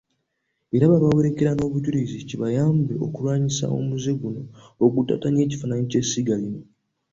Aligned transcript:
Era 0.75 0.91
babaweereko 0.91 1.43
n'obujulizi, 1.55 2.17
kibayambe 2.29 2.93
okulwanyisa 3.05 3.65
omuze 3.77 4.11
guno 4.21 4.41
oguttattanye 4.85 5.39
ekifaananyi 5.43 5.85
ky'essiga 5.91 6.35
lino. 6.41 6.61